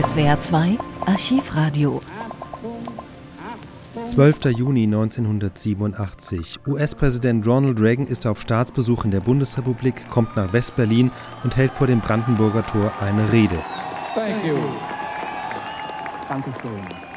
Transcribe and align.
SWR 0.00 0.40
2 0.40 0.78
Archivradio 1.06 2.00
12. 4.04 4.44
Juni 4.56 4.84
1987. 4.84 6.60
US-Präsident 6.68 7.44
Ronald 7.44 7.80
Reagan 7.80 8.06
ist 8.06 8.24
auf 8.24 8.40
Staatsbesuch 8.40 9.04
in 9.06 9.10
der 9.10 9.18
Bundesrepublik, 9.18 10.08
kommt 10.08 10.36
nach 10.36 10.52
West-Berlin 10.52 11.10
und 11.42 11.56
hält 11.56 11.72
vor 11.72 11.88
dem 11.88 11.98
Brandenburger 12.00 12.64
Tor 12.64 12.92
eine 13.00 13.32
Rede. 13.32 13.56
Thank 14.14 14.44
you. 14.44 14.54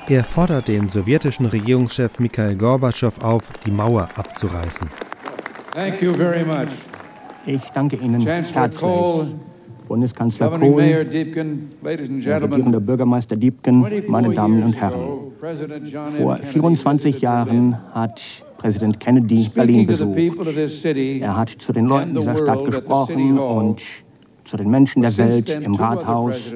Er 0.08 0.24
fordert 0.24 0.68
den 0.68 0.90
sowjetischen 0.90 1.46
Regierungschef 1.46 2.18
Mikhail 2.18 2.56
Gorbatschow 2.56 3.22
auf, 3.22 3.44
die 3.64 3.72
Mauer 3.72 4.10
abzureißen. 4.16 4.90
Thank 5.76 6.02
you 6.02 6.16
very 6.16 6.44
much. 6.44 6.72
Ich 7.46 7.62
danke 7.76 7.98
Ihnen 7.98 8.26
Chancellor 8.26 8.62
herzlich. 8.62 8.82
Kohl, 8.82 9.36
Bundeskanzler 9.92 10.58
Kohl, 10.58 10.82
regierender. 11.84 12.80
Bürgermeister 12.80 13.36
Diebken, 13.36 13.84
24 13.84 14.10
meine 14.10 14.34
Damen 14.34 14.64
und 14.64 14.80
Herren. 14.80 15.34
Vor 16.18 16.38
Kennedy 16.38 16.46
24 16.46 17.16
visited 17.16 17.22
Jahren 17.22 17.78
hat 17.94 18.22
Präsident 18.58 19.02
Kennedy 19.02 19.50
Berlin 19.54 19.86
besucht. 19.86 20.18
Er 20.96 21.36
hat 21.36 21.50
zu 21.50 21.74
den 21.74 21.88
Leuten 21.88 22.14
dieser 22.14 22.38
Stadt 22.38 22.64
gesprochen 22.64 23.38
und 23.38 23.82
zu 24.46 24.56
den 24.56 24.70
Menschen 24.70 25.02
der 25.02 25.18
Welt 25.18 25.50
im 25.50 25.76
Rathaus. 25.76 26.56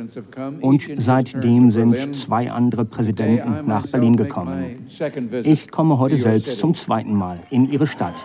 Und 0.62 0.90
seitdem 0.96 1.72
sind 1.72 2.16
zwei 2.16 2.50
andere 2.50 2.86
Präsidenten 2.86 3.68
nach 3.68 3.86
Berlin 3.86 4.16
gekommen. 4.16 4.86
Ich 5.44 5.70
komme 5.70 6.00
heute 6.00 6.18
selbst 6.18 6.58
zum 6.58 6.74
zweiten 6.74 7.14
Mal 7.14 7.40
in 7.50 7.70
Ihre 7.70 7.86
Stadt. 7.86 8.16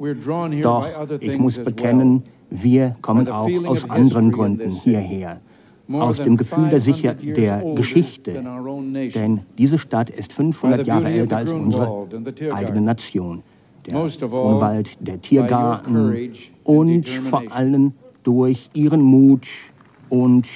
Doch 0.62 0.88
ich 1.20 1.38
muss 1.38 1.60
bekennen, 1.60 2.24
wir 2.50 2.96
kommen 3.02 3.28
auch 3.28 3.46
feeling 3.46 3.66
aus 3.66 3.90
anderen 3.90 4.32
Gründen 4.32 4.70
this 4.70 4.84
city. 4.84 4.92
hierher. 4.92 5.42
Aus 5.92 6.18
dem 6.18 6.38
Gefühl 6.38 6.70
der, 6.70 6.80
500 6.80 6.82
Sicher 6.82 7.14
der 7.16 7.66
older 7.66 7.76
Geschichte, 7.76 8.34
than 8.34 8.48
our 8.48 8.66
own 8.66 8.94
nation. 8.94 9.22
denn 9.22 9.40
diese 9.58 9.78
Stadt 9.78 10.10
ist 10.10 10.32
500 10.32 10.80
By 10.80 10.84
the 10.84 10.90
Jahre 10.90 11.10
älter 11.10 11.30
the 11.30 11.36
als 11.36 11.52
unsere 11.52 12.08
eigene 12.54 12.82
Nation. 12.82 13.44
Der 13.86 13.96
Most 13.96 14.24
of 14.24 14.34
all, 14.34 14.44
Grunwald, 14.44 14.98
der 15.02 15.22
Tiergarten 15.22 16.32
und 16.64 17.10
vor 17.10 17.44
allem 17.50 17.92
durch 18.24 18.70
ihren 18.74 19.02
Mut 19.02 19.46
und 20.14 20.48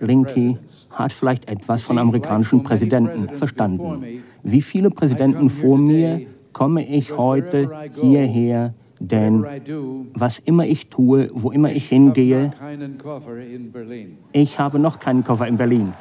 Linke 0.00 0.32
presidents. 0.32 0.88
hat 0.90 1.12
vielleicht 1.12 1.48
etwas 1.48 1.82
von 1.82 1.98
amerikanischen 1.98 2.62
Präsidenten 2.62 3.28
verstanden. 3.28 4.22
Wie 4.42 4.62
viele 4.62 4.88
Präsidenten 4.90 5.50
vor 5.50 5.76
mir 5.76 6.22
komme 6.54 6.88
ich 6.88 7.14
heute 7.16 7.70
hierher, 8.00 8.72
denn 8.98 9.44
was 10.14 10.38
immer 10.38 10.64
ich 10.64 10.88
tue, 10.88 11.28
wo 11.34 11.50
immer 11.50 11.70
ich 11.70 11.86
hingehe, 11.88 12.50
ich 14.32 14.58
habe 14.58 14.78
noch 14.78 14.98
keinen 14.98 15.22
Koffer 15.22 15.46
in 15.46 15.58
Berlin. 15.58 15.92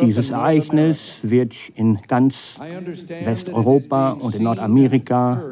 Dieses. 0.00 0.30
Ereignis 0.30 1.20
wird 1.22 1.54
in 1.74 1.98
ganz 2.08 2.58
Westeuropa 3.24 4.12
und 4.12 4.34
in 4.34 4.44
Nordamerika 4.44 5.42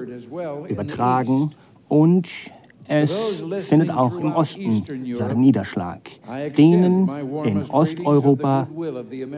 übertragen 0.68 1.50
und 1.88 2.30
es 2.88 3.44
findet 3.64 3.90
auch 3.90 4.16
im 4.18 4.32
Osten 4.32 4.82
seinen 5.12 5.40
Niederschlag. 5.42 6.00
Denen 6.56 7.10
in 7.44 7.62
Osteuropa 7.68 8.66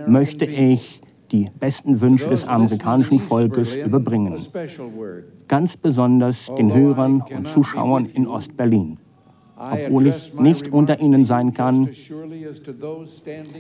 möchte 0.06 0.44
ich 0.44 1.00
die 1.33 1.49
besten 1.59 2.00
Wünsche 2.00 2.28
des 2.28 2.47
amerikanischen 2.47 3.19
Volkes 3.19 3.75
überbringen. 3.75 4.38
Ganz 5.49 5.77
besonders 5.77 6.53
den 6.56 6.72
Hörern 6.72 7.25
und 7.37 7.49
Zuschauern 7.49 8.04
in 8.04 8.28
Ostberlin. 8.28 8.99
Obwohl 9.59 10.07
ich 10.09 10.33
nicht 10.35 10.73
unter 10.73 11.01
ihnen 11.01 11.25
sein 11.25 11.53
kann, 11.53 11.89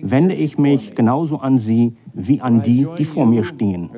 wende 0.02 0.34
ich 0.34 0.58
mich 0.58 0.94
genauso 0.94 1.38
an 1.38 1.58
Sie 1.58 1.96
wie 2.14 2.40
an 2.40 2.62
die, 2.62 2.86
die 2.96 3.04
vor 3.04 3.26
mir 3.26 3.44
stehen. 3.44 3.90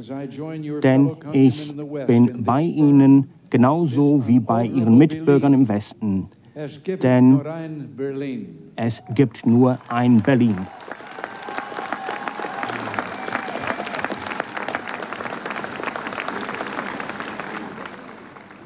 Denn 0.82 1.10
ich 1.32 1.74
bin 2.06 2.42
bei 2.44 2.62
Ihnen 2.62 3.28
genauso 3.50 4.26
wie 4.26 4.40
bei 4.40 4.64
Ihren 4.66 4.96
Mitbürgern 4.96 5.52
im 5.52 5.68
Westen. 5.68 6.28
denn- 7.02 7.40
Es 8.76 9.02
gibt 9.14 9.46
nur 9.46 9.78
ein 9.88 10.20
Berlin. 10.22 10.56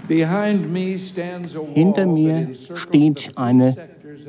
Hinter 0.09 2.07
mir 2.07 2.49
steht 2.55 3.33
eine 3.37 3.75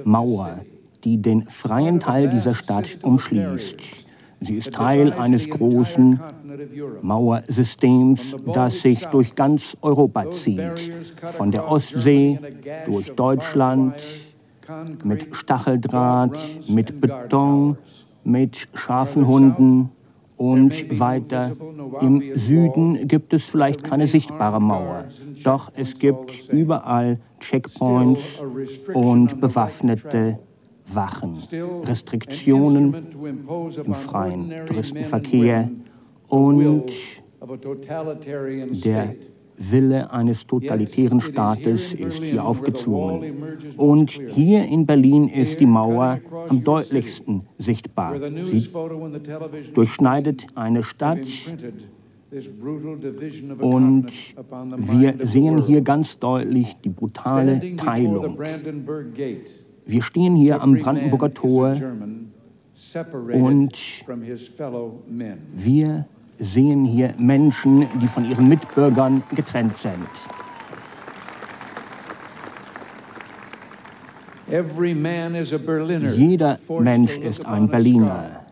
Mauer, 0.04 0.62
die 1.04 1.22
den 1.22 1.48
freien 1.50 2.00
Teil 2.00 2.30
dieser 2.30 2.56
Stadt 2.56 3.00
umschließt. 3.02 3.78
Sie 4.42 4.56
ist 4.56 4.74
Teil 4.74 5.12
eines 5.14 5.50
großen 5.50 6.20
Mauersystems, 7.02 8.36
das 8.54 8.82
sich 8.82 9.06
durch 9.08 9.36
ganz 9.36 9.76
Europa 9.82 10.30
zieht. 10.32 10.92
Von 11.34 11.52
der 11.52 11.70
Ostsee 11.70 12.40
durch 12.86 13.12
Deutschland, 13.16 13.96
mit 15.04 15.36
Stacheldraht, 15.36 16.38
mit 16.68 17.02
Beton, 17.02 17.78
mit 18.24 18.68
scharfen 18.74 19.28
Hunden 19.28 19.92
und 20.38 21.00
weiter. 21.00 21.56
Im 22.02 22.22
Süden 22.36 23.08
gibt 23.08 23.34
es 23.34 23.46
vielleicht 23.46 23.84
keine 23.84 24.08
sichtbare 24.08 24.60
Mauer, 24.60 25.06
doch 25.44 25.72
es 25.76 25.98
gibt 25.98 26.50
überall 26.50 27.20
Checkpoints 27.40 28.44
und 28.94 29.40
bewaffnete 29.40 30.40
Wachen, 30.94 31.36
Restriktionen 31.84 32.96
im 33.84 33.94
freien 33.94 34.52
Touristenverkehr 34.68 35.70
und 36.28 36.92
der 38.84 39.16
Wille 39.58 40.12
eines 40.12 40.48
totalitären 40.48 41.22
Staates 41.22 41.94
ist 41.94 42.24
hier 42.24 42.44
aufgezwungen. 42.44 43.34
Und 43.78 44.12
hier 44.12 44.66
in 44.66 44.86
Berlin 44.86 45.30
ist 45.30 45.60
die 45.60 45.66
Mauer 45.66 46.20
am 46.50 46.64
deutlichsten 46.64 47.44
sichtbar. 47.58 48.16
Sie 48.44 48.70
durchschneidet 49.74 50.48
eine 50.56 50.84
Stadt 50.84 51.28
und 53.60 54.08
wir 54.78 55.16
sehen 55.26 55.64
hier 55.64 55.82
ganz 55.82 56.20
deutlich 56.20 56.76
die 56.84 56.90
brutale 56.90 57.76
Teilung. 57.78 58.38
Wir 59.86 60.02
stehen 60.02 60.36
hier 60.36 60.62
am 60.62 60.74
Brandenburger 60.74 61.34
Tor 61.34 61.76
und 63.32 64.04
wir 65.56 66.06
sehen 66.40 66.86
hier 66.86 67.14
Menschen, 67.18 67.88
die 68.02 68.08
von 68.08 68.30
ihren 68.30 68.48
Mitbürgern 68.48 69.24
getrennt 69.34 69.78
sind. 69.78 70.08
Jeder 76.16 76.58
Mensch 76.80 77.18
ist 77.18 77.46
ein 77.46 77.68
Berliner, 77.68 78.46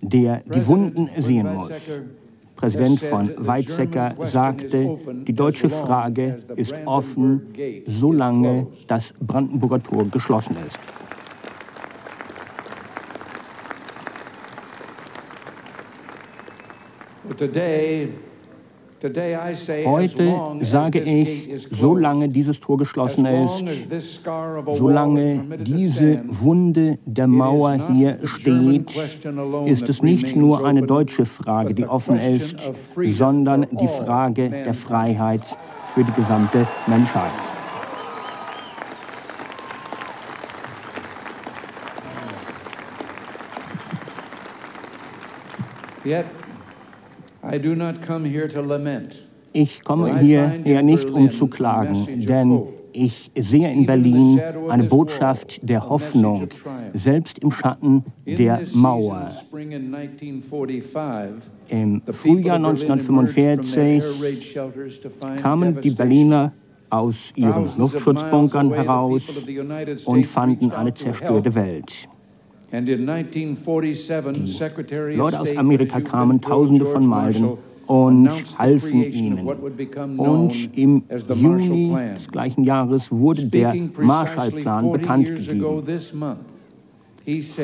der 0.00 0.42
die 0.46 0.66
Wunden 0.66 1.08
sehen 1.18 1.54
muss. 1.54 2.00
Präsident 2.56 3.00
von 3.00 3.32
Weizsäcker 3.38 4.14
sagte, 4.22 4.98
die 5.26 5.32
deutsche 5.32 5.68
Frage 5.68 6.36
ist 6.56 6.74
offen, 6.84 7.42
solange 7.86 8.66
das 8.86 9.14
Brandenburger 9.18 9.82
Tor 9.82 10.04
geschlossen 10.06 10.56
ist. 10.66 10.78
Heute 19.84 20.18
sage 20.60 21.00
ich, 21.00 21.68
solange 21.70 22.28
dieses 22.28 22.60
Tor 22.60 22.76
geschlossen 22.76 23.24
ist, 23.24 23.64
solange 24.74 25.58
diese 25.58 26.22
Wunde 26.26 26.98
der 27.06 27.26
Mauer 27.26 27.88
hier 27.92 28.18
steht, 28.24 28.90
ist 29.64 29.88
es 29.88 30.02
nicht 30.02 30.36
nur 30.36 30.66
eine 30.66 30.82
deutsche 30.82 31.24
Frage, 31.24 31.72
die 31.72 31.86
offen 31.86 32.18
ist, 32.18 32.58
sondern 33.16 33.66
die 33.70 33.88
Frage 33.88 34.50
der 34.50 34.74
Freiheit 34.74 35.44
für 35.94 36.04
die 36.04 36.12
gesamte 36.12 36.66
Menschheit. 36.86 37.32
Ich 49.52 49.82
komme 49.82 50.18
hierher 50.20 50.82
nicht, 50.82 51.10
um 51.10 51.30
zu 51.30 51.46
klagen, 51.48 52.06
denn 52.20 52.62
ich 52.92 53.30
sehe 53.36 53.72
in 53.72 53.86
Berlin 53.86 54.40
eine 54.68 54.84
Botschaft 54.84 55.60
der 55.68 55.88
Hoffnung, 55.88 56.48
selbst 56.92 57.38
im 57.38 57.50
Schatten 57.50 58.04
der 58.26 58.60
Mauer. 58.74 59.30
Im 61.68 62.02
Frühjahr 62.10 62.56
1945 62.56 64.02
kamen 65.40 65.80
die 65.80 65.90
Berliner 65.90 66.52
aus 66.88 67.32
ihren 67.36 67.68
Luftschutzbunkern 67.78 68.72
heraus 68.72 69.46
und 70.06 70.26
fanden 70.26 70.72
eine 70.72 70.92
zerstörte 70.94 71.54
Welt. 71.54 72.08
Die 72.72 72.94
Leute 75.16 75.40
aus 75.40 75.56
Amerika 75.56 76.00
kamen 76.00 76.40
tausende 76.40 76.84
von 76.84 77.04
Meilen 77.06 77.58
und 77.86 78.30
halfen 78.58 79.02
ihnen. 79.12 79.48
Und 80.16 80.76
im 80.76 81.02
Juni 81.34 81.96
des 82.14 82.28
gleichen 82.28 82.62
Jahres 82.62 83.10
wurde 83.10 83.46
der 83.46 83.74
Marshallplan 83.98 84.92
bekannt 84.92 85.34
gegeben. 85.34 85.82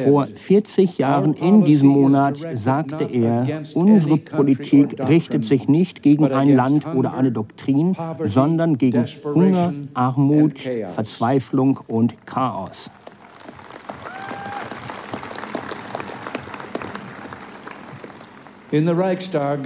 Vor 0.05 0.26
40 0.26 0.99
Jahren 0.99 1.35
in 1.35 1.64
diesem 1.64 1.88
Monat 1.88 2.38
sagte 2.53 3.05
er, 3.05 3.47
unsere 3.75 4.19
Politik 4.19 5.00
richtet 5.08 5.44
sich 5.44 5.69
nicht 5.69 6.03
gegen 6.03 6.26
ein 6.26 6.55
Land 6.55 6.87
oder 6.94 7.14
eine 7.14 7.32
Doktrin, 7.32 7.97
sondern 8.25 8.76
gegen 8.76 9.05
Hunger, 9.25 9.73
Armut, 9.94 10.58
Verzweiflung 10.94 11.79
und 11.88 12.26
Chaos. 12.26 12.91
Im 18.76 18.88
Reichstag 18.88 19.61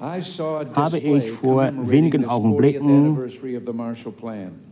habe 0.00 0.98
ich 0.98 1.30
vor 1.30 1.70
wenigen 1.88 2.24
Augenblicken 2.24 3.16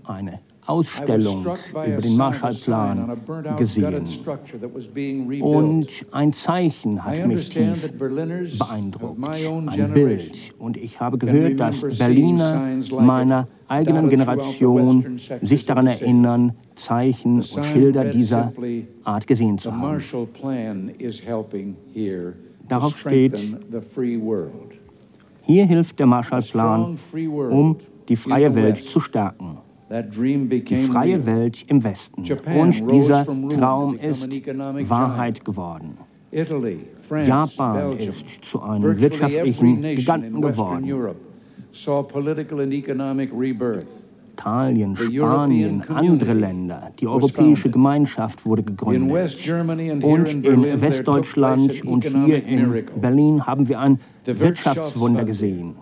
eine 0.04 0.40
Ausstellung 0.66 1.46
über 1.72 1.96
den 1.98 2.16
Marshallplan 2.16 3.16
gesehen. 3.56 4.04
Und 5.40 5.86
ein 6.10 6.32
Zeichen 6.32 7.04
hat 7.04 7.26
mich 7.28 7.50
tief 7.50 7.92
beeindruckt, 7.96 9.24
ein 9.24 9.92
Bild. 9.92 10.52
Und 10.58 10.76
ich 10.76 10.98
habe 10.98 11.18
gehört, 11.18 11.60
dass 11.60 11.80
Berliner 11.96 12.76
meiner 12.90 13.46
eigenen 13.68 14.08
Generation 14.08 15.18
sich 15.42 15.66
daran 15.66 15.86
erinnern, 15.86 16.52
Zeichen 16.74 17.36
und 17.36 17.64
Schilder 17.64 18.04
dieser 18.04 18.52
Art 19.04 19.26
gesehen 19.26 19.58
zu 19.58 19.72
haben. 19.72 20.00
Darauf 22.66 22.98
steht, 22.98 23.38
hier 25.42 25.66
hilft 25.66 25.98
der 25.98 26.06
Marshallplan, 26.06 26.96
um 27.50 27.76
die 28.08 28.16
freie 28.16 28.54
Welt 28.54 28.78
zu 28.78 29.00
stärken 29.00 29.58
die 29.90 30.76
freie 30.88 31.26
Welt 31.26 31.62
im 31.68 31.84
Westen. 31.84 32.24
Und 32.56 32.90
dieser 32.90 33.24
Traum 33.24 33.98
ist 33.98 34.28
Wahrheit 34.88 35.44
geworden. 35.44 35.98
Japan 37.26 37.96
ist 37.98 38.44
zu 38.44 38.60
einem 38.60 39.00
wirtschaftlichen 39.00 39.82
Giganten 39.82 40.40
geworden. 40.40 41.14
Italien, 44.34 44.96
Spanien, 44.96 45.82
andere 45.88 46.32
Länder, 46.32 46.90
die 46.98 47.06
Europäische 47.06 47.70
Gemeinschaft 47.70 48.44
wurde 48.44 48.62
gegründet. 48.64 49.46
Und 50.02 50.44
in 50.44 50.80
Westdeutschland 50.80 51.84
und 51.84 52.04
hier 52.04 52.44
in 52.44 52.84
Berlin 53.00 53.46
haben 53.46 53.68
wir 53.68 53.78
ein 53.80 54.00
Wirtschaftswunder 54.24 55.24
gesehen. 55.24 55.76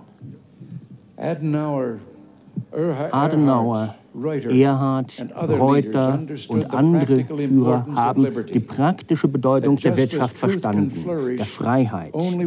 Adenauer, 3.13 3.95
Erhard, 4.15 5.27
Reuter 5.49 6.21
und 6.49 6.71
andere 6.71 7.25
Führer 7.25 7.87
haben 7.95 8.27
die 8.53 8.61
praktische 8.61 9.29
Bedeutung 9.29 9.77
der 9.77 9.97
Wirtschaft 9.97 10.37
verstanden, 10.37 10.93
der 11.37 11.47
Freiheit. 11.47 12.13
Und 12.13 12.39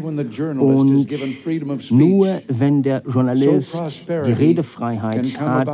nur 1.92 2.42
wenn 2.48 2.84
der 2.84 3.02
Journalist 3.08 3.76
die 4.08 4.32
Redefreiheit 4.32 5.40
hat, 5.40 5.70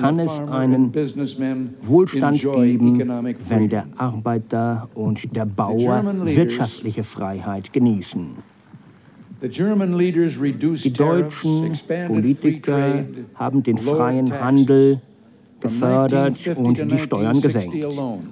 kann 0.00 0.18
es 0.18 0.40
einen 0.40 0.92
Wohlstand 1.82 2.40
geben, 2.40 2.98
wenn 3.48 3.68
der 3.68 3.86
Arbeiter 3.96 4.88
und 4.94 5.36
der 5.36 5.46
Bauer 5.46 6.02
wirtschaftliche 6.24 7.04
Freiheit 7.04 7.72
genießen. 7.72 8.55
Die 9.42 10.92
deutschen 10.92 11.72
Politiker 12.06 13.04
haben 13.34 13.62
den 13.62 13.78
freien 13.78 14.40
Handel 14.40 15.00
gefördert 15.60 16.56
und 16.56 16.90
die 16.90 16.98
Steuern 16.98 17.40
gesenkt. 17.40 17.76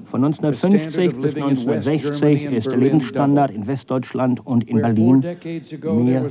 Von 0.07 0.25
1950 0.25 1.17
bis 1.17 1.35
1960 1.37 2.45
ist 2.53 2.71
der 2.71 2.77
Lebensstandard 2.79 3.51
in 3.51 3.67
Westdeutschland 3.67 4.47
und 4.47 4.65
in 4.65 4.81
Berlin 4.81 5.25
mehr 5.83 6.27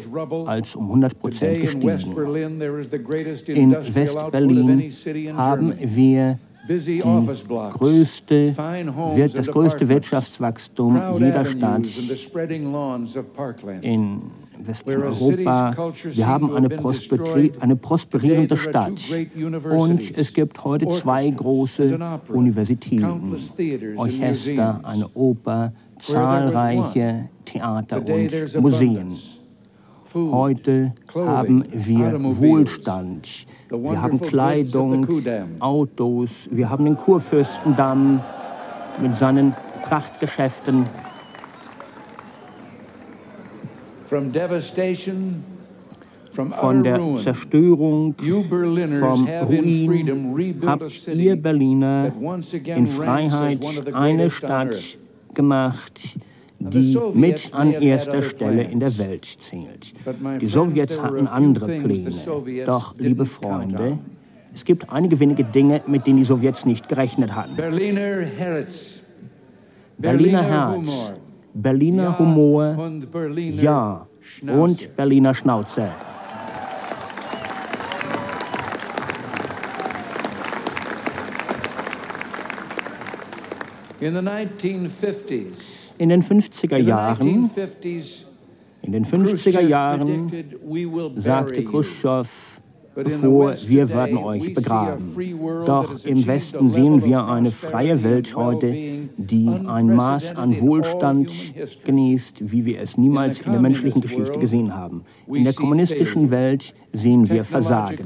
als 0.46 0.76
um 0.76 0.86
100 0.86 1.20
Prozent 1.20 1.62
gestiegen. 1.62 1.92
In 3.48 3.72
Westberlin 3.72 4.92
haben 5.36 5.74
wir 5.80 6.40
größte, 7.72 8.54
das 9.34 9.48
größte 9.48 9.90
Wirtschaftswachstum 9.90 11.00
jeder 11.20 11.46
Stadt 11.46 11.88
in 13.82 14.22
westlichen 14.60 15.04
Europa. 15.04 15.92
Wir 16.12 16.28
haben 16.28 16.56
eine, 16.56 16.70
eine 17.60 17.76
prosperierende 17.76 18.58
Stadt. 18.58 19.04
Und 19.64 20.18
es 20.18 20.34
gibt 20.34 20.64
heute 20.64 20.88
zwei 20.90 21.30
große 21.30 22.00
Universitäten, 22.30 23.36
Orchester, 23.98 24.80
eine 24.84 25.08
Oper, 25.14 25.74
zahlreiche 25.98 27.30
Theater 27.46 27.98
und 27.98 28.62
Museen. 28.62 29.14
Heute 30.14 30.94
haben 31.16 31.66
wir 31.72 32.24
Wohlstand. 32.38 33.48
Wir 33.70 34.02
haben 34.02 34.22
Kleidung, 34.22 35.08
Autos. 35.60 36.48
Wir 36.52 36.70
haben 36.70 36.86
den 36.86 36.96
Kurfürstendamm 36.98 38.22
mit 39.02 39.16
seinen 39.16 39.56
Prachtgeschäften. 39.82 40.86
Von 46.32 46.84
der 46.84 47.00
Zerstörung, 47.18 48.16
vom 49.00 49.28
Ruin 49.48 50.62
habt 50.66 51.08
ihr 51.08 51.36
Berliner 51.36 52.12
in 52.66 52.88
Freiheit 52.88 53.60
eine 53.94 54.30
Stadt 54.30 54.76
gemacht, 55.34 56.18
die 56.60 56.98
mit 57.14 57.54
an 57.54 57.74
erster 57.74 58.22
Stelle 58.22 58.64
in 58.64 58.80
der 58.80 58.98
Welt 58.98 59.26
zählt. 59.26 59.94
Die 60.42 60.48
Sowjets 60.48 61.00
hatten 61.00 61.28
andere 61.28 61.68
Pläne. 61.68 62.10
Doch, 62.66 62.96
liebe 62.98 63.26
Freunde, 63.26 64.00
es 64.54 64.66
gibt 64.66 64.90
einige 64.92 65.20
wenige 65.20 65.44
Dinge, 65.44 65.82
mit 65.88 66.08
denen 66.08 66.18
die 66.18 66.24
Sowjets 66.24 66.66
nicht 66.66 66.88
gerechnet 66.88 67.36
hatten. 67.36 67.56
Berliner 67.56 68.22
Herz, 68.22 69.02
Berliner 69.98 70.44
Herz, 70.44 71.14
Berliner 71.54 72.18
Humor, 72.18 72.76
ja, 73.62 74.08
und 74.48 74.96
Berliner 74.96 75.34
Schnauze. 75.34 75.92
In 84.00 84.14
the 84.14 84.20
1950s, 84.20 85.92
in 85.98 86.10
den 86.10 86.24
50er 86.24 86.78
Jahren, 86.78 87.50
in 88.82 88.92
den 88.92 89.06
50er 89.06 89.62
Jahren 89.62 90.30
sagte 91.16 91.64
Khrushchev, 91.64 92.53
bevor 92.96 93.56
wir 93.68 93.90
werden 93.90 94.18
euch 94.18 94.54
begraben. 94.54 95.16
Doch 95.66 96.06
im 96.06 96.26
Westen 96.26 96.70
sehen 96.70 97.04
wir 97.04 97.26
eine 97.26 97.52
freie 97.52 98.04
Welt 98.04 98.36
heute, 98.36 98.74
die 99.18 99.50
ein 99.68 99.96
Maß 99.96 100.36
an 100.36 100.60
Wohlstand 100.60 101.32
genießt, 101.84 102.52
wie 102.52 102.66
wir 102.66 102.82
es 102.82 102.98
niemals 102.98 103.42
in 103.42 103.52
der 103.52 103.62
menschlichen 103.62 104.02
Geschichte 104.02 104.40
gesehen 104.40 104.76
haben. 104.76 105.04
In 105.28 105.44
der 105.44 105.54
kommunistischen 105.54 106.32
Welt 106.32 106.74
sehen 106.92 107.30
wir 107.30 107.44
Versagen, 107.44 108.06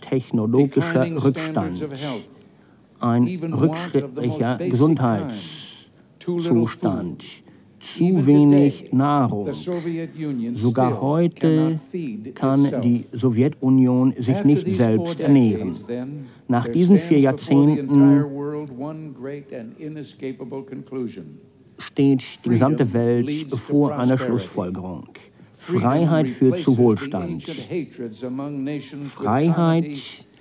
technologischer 0.00 1.24
Rückstand, 1.24 1.88
ein 3.00 3.26
rückschrittlicher 3.26 4.58
Gesundheits 4.58 5.70
Zustand, 6.20 7.24
zu 7.80 8.26
wenig 8.26 8.92
Nahrung. 8.92 9.52
Sogar 10.52 11.00
heute 11.00 11.80
kann 12.34 12.80
die 12.82 13.04
Sowjetunion 13.12 14.14
sich 14.18 14.44
nicht 14.44 14.66
selbst 14.66 15.20
ernähren. 15.20 15.74
Nach 16.46 16.68
diesen 16.68 16.98
vier 16.98 17.18
Jahrzehnten 17.18 18.24
steht 21.78 22.44
die 22.44 22.48
gesamte 22.50 22.92
Welt 22.92 23.30
vor 23.54 23.96
einer 23.96 24.18
Schlussfolgerung. 24.18 25.08
Freiheit 25.54 26.28
führt 26.28 26.58
zu 26.58 26.76
Wohlstand. 26.76 27.42
Freiheit 29.02 29.98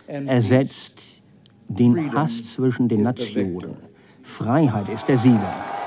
ersetzt 0.08 1.22
den 1.68 2.14
Hass 2.14 2.54
zwischen 2.54 2.88
den 2.88 3.04
Nationen. 3.04 3.78
Freiheit 4.24 4.90
ist 4.90 5.08
der 5.08 5.18
Sieger. 5.18 5.79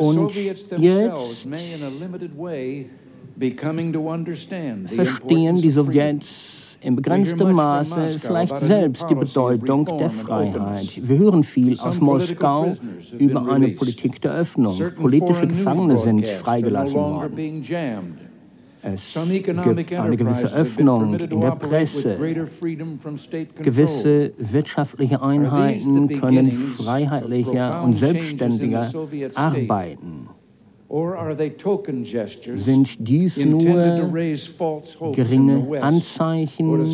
Und 0.00 0.34
jetzt 0.34 0.74
verstehen 4.94 5.56
die 5.56 5.70
Sowjets 5.70 6.78
im 6.80 6.96
begrenzten 6.96 7.52
Maße 7.52 8.18
vielleicht 8.18 8.56
selbst 8.58 9.08
die 9.10 9.14
Bedeutung 9.14 9.84
der 9.98 10.10
Freiheit. 10.10 11.00
Wir 11.02 11.18
hören 11.18 11.42
viel 11.42 11.78
aus 11.80 12.00
Moskau 12.00 12.74
über 13.18 13.50
eine 13.50 13.68
Politik 13.68 14.20
der 14.20 14.32
Öffnung. 14.32 14.76
Politische 14.94 15.46
Gefangene 15.46 15.96
sind 15.96 16.28
freigelassen 16.28 16.94
worden. 16.94 18.27
Es 18.82 19.18
gibt 19.28 19.48
eine 19.48 20.16
gewisse 20.16 20.54
Öffnung 20.54 21.14
in 21.18 21.40
der 21.40 21.50
Presse. 21.52 22.16
Gewisse 23.62 24.32
wirtschaftliche 24.38 25.20
Einheiten 25.20 26.08
können 26.20 26.50
freiheitlicher 26.50 27.82
und 27.82 27.94
selbstständiger 27.94 28.88
arbeiten. 29.34 30.28
Sind 32.54 32.96
dies 32.98 33.36
nur 33.44 34.10
geringe 35.12 35.82
Anzeichen, 35.82 36.86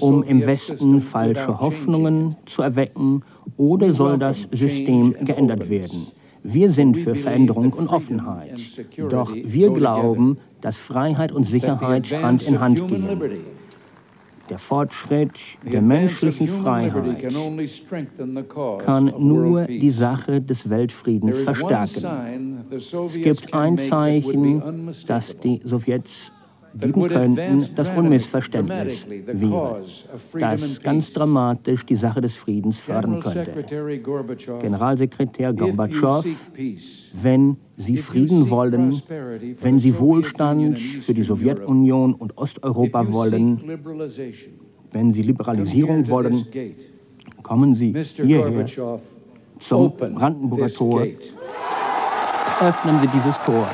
um 0.00 0.22
im 0.22 0.46
Westen 0.46 1.00
falsche 1.00 1.58
Hoffnungen 1.58 2.36
zu 2.46 2.62
erwecken, 2.62 3.22
oder 3.56 3.92
soll 3.92 4.18
das 4.18 4.48
System 4.52 5.14
geändert 5.24 5.68
werden? 5.68 6.06
Wir 6.46 6.70
sind 6.70 6.98
für 6.98 7.14
Veränderung 7.14 7.72
und 7.72 7.88
Offenheit. 7.88 8.60
Doch 9.08 9.34
wir 9.34 9.70
glauben, 9.70 10.36
dass 10.60 10.78
Freiheit 10.78 11.32
und 11.32 11.44
Sicherheit 11.44 12.12
Hand 12.22 12.46
in 12.46 12.60
Hand 12.60 12.86
gehen. 12.86 13.08
Der 14.50 14.58
Fortschritt 14.58 15.32
der 15.62 15.80
menschlichen 15.80 16.46
Freiheit 16.46 17.24
kann 18.78 19.14
nur 19.18 19.64
die 19.64 19.90
Sache 19.90 20.42
des 20.42 20.68
Weltfriedens 20.68 21.40
verstärken. 21.40 22.66
Es 22.70 23.14
gibt 23.14 23.54
ein 23.54 23.78
Zeichen, 23.78 24.90
das 25.06 25.38
die 25.38 25.60
Sowjets 25.64 26.30
geben 26.78 27.08
könnten, 27.08 27.64
das 27.74 27.90
Unmissverständnis 27.90 29.06
wäre, 29.08 29.82
das 30.40 30.80
ganz 30.80 31.12
dramatisch 31.12 31.86
die 31.86 31.96
Sache 31.96 32.20
des 32.20 32.36
Friedens 32.36 32.78
fördern 32.78 33.20
könnte. 33.20 33.64
Generalsekretär 34.60 35.52
Gorbatschow, 35.52 36.24
wenn 37.20 37.56
Sie 37.76 37.96
Frieden 37.96 38.50
wollen, 38.50 39.00
wenn 39.60 39.78
Sie 39.78 39.98
Wohlstand 39.98 40.78
für 40.78 41.14
die 41.14 41.22
Sowjetunion 41.22 42.14
und 42.14 42.36
Osteuropa 42.38 43.12
wollen, 43.12 43.60
wenn 44.92 45.12
Sie 45.12 45.22
Liberalisierung 45.22 46.08
wollen, 46.08 46.44
kommen 47.42 47.74
Sie 47.74 47.94
hierher 48.16 48.66
zum 49.58 49.96
Brandenburger 49.96 50.68
Tor. 50.68 51.06
Öffnen 52.60 53.00
Sie 53.00 53.08
dieses 53.08 53.36
Tor. 53.44 53.66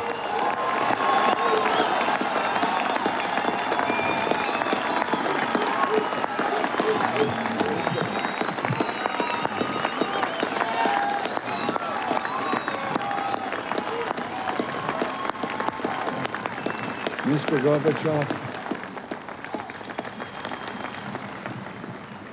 Mr. 17.30 17.59
Gorbachev. 17.70 18.26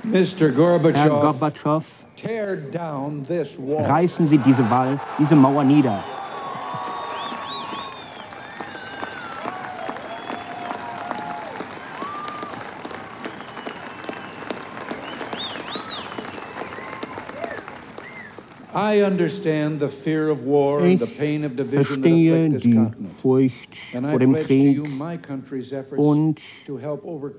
Mr. 0.02 0.50
Gorbachev, 0.50 0.96
Herr 0.96 1.10
Gorbatschow, 1.10 1.84
reißen 3.86 4.26
Sie 4.26 4.38
diese 4.38 4.68
Wall, 4.68 4.98
diese 5.16 5.36
Mauer 5.36 5.62
nieder. 5.62 6.02
Ich 18.78 19.00
verstehe 21.68 22.48
die 22.50 22.86
Furcht 23.20 23.74
vor 23.74 24.18
dem 24.18 24.34
Krieg 24.34 24.82
und 25.96 26.40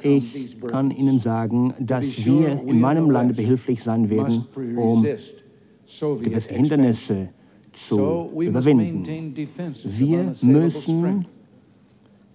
ich 0.04 0.62
kann 0.68 0.92
Ihnen 0.92 1.20
sagen, 1.20 1.74
dass 1.80 2.26
wir 2.26 2.62
in 2.66 2.82
meinem 2.82 3.10
Lande 3.10 3.36
behilflich 3.36 3.82
sein 3.82 4.10
werden, 4.10 4.46
um 4.76 5.02
gewisse 5.04 6.54
Hindernisse 6.54 7.30
zu 7.72 8.32
überwinden. 8.36 9.34
Wir 9.86 10.34
müssen 10.42 11.26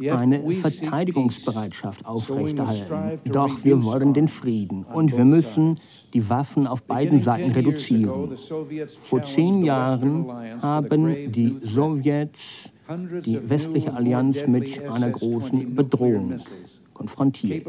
eine 0.00 0.50
Verteidigungsbereitschaft 0.52 2.04
aufrechterhalten. 2.04 3.20
Doch 3.30 3.64
wir 3.64 3.82
wollen 3.84 4.14
den 4.14 4.28
Frieden 4.28 4.84
und 4.84 5.16
wir 5.16 5.24
müssen 5.24 5.78
die 6.12 6.28
Waffen 6.28 6.66
auf 6.66 6.82
beiden 6.82 7.20
Seiten 7.20 7.50
reduzieren. 7.52 8.30
Vor 9.04 9.22
zehn 9.22 9.64
Jahren 9.64 10.26
haben 10.60 11.32
die 11.32 11.56
Sowjets 11.62 12.70
die 13.24 13.48
westliche 13.48 13.94
Allianz 13.94 14.46
mit 14.46 14.82
einer 14.88 15.10
großen 15.10 15.74
Bedrohung 15.74 16.36
konfrontiert. 16.92 17.66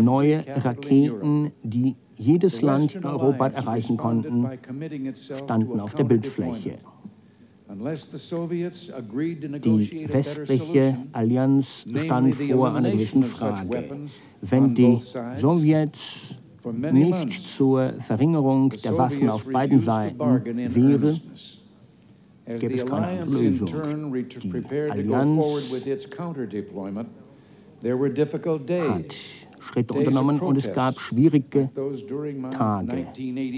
Neue 0.00 0.44
Raketen, 0.46 1.52
die 1.62 1.96
jedes 2.16 2.60
Land 2.60 2.94
in 2.94 3.04
Europa 3.04 3.48
erreichen 3.48 3.96
konnten, 3.96 4.48
standen 5.20 5.80
auf 5.80 5.94
der 5.94 6.04
Bildfläche. 6.04 6.78
Die 7.68 7.84
westliche 10.12 10.96
Allianz 11.12 11.84
stand 11.96 12.34
vor 12.36 12.74
einer 12.74 12.90
gewissen 12.92 13.22
Frage. 13.24 13.84
Wenn 14.40 14.74
die 14.74 14.98
Sowjets 15.40 16.36
nicht 16.92 17.48
zur 17.48 17.94
Verringerung 18.00 18.70
der 18.70 18.96
Waffen 18.96 19.28
auf 19.28 19.44
beiden 19.44 19.78
Seiten 19.80 20.18
wäre, 20.18 21.14
gäbe 22.58 22.74
es 22.74 22.86
keine 22.86 23.24
Lösung. 23.24 23.68
Die 24.42 24.90
Allianz 24.90 25.72
hat 27.82 29.14
Schritte 29.60 29.94
unternommen 29.94 30.40
und 30.40 30.56
es 30.56 30.72
gab 30.72 30.98
schwierige 31.00 31.70
Tage, 32.52 33.06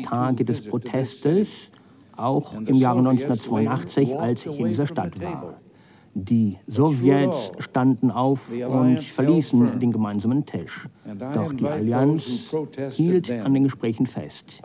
Tage 0.04 0.44
des 0.44 0.66
Protestes, 0.66 1.70
auch 2.18 2.54
im 2.54 2.75
Jahre 2.75 2.98
1982, 2.98 4.16
als 4.16 4.46
ich 4.46 4.58
in 4.58 4.68
dieser 4.68 4.87
Stadt 4.87 5.20
war. 5.22 5.54
Die 6.14 6.56
Sowjets 6.66 7.52
standen 7.58 8.10
auf 8.10 8.50
und 8.50 8.98
verließen 8.98 9.78
den 9.78 9.92
gemeinsamen 9.92 10.44
Tisch. 10.44 10.88
Doch 11.34 11.52
die 11.52 11.66
Allianz 11.66 12.52
hielt 12.90 13.30
an 13.30 13.54
den 13.54 13.64
Gesprächen 13.64 14.06
fest. 14.06 14.60